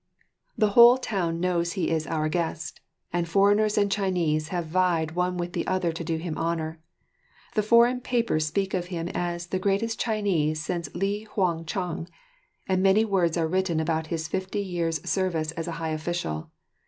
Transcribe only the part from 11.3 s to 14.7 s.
Hung chang," and many words are written about his fifty